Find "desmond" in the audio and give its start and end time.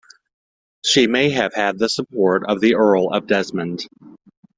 3.27-3.85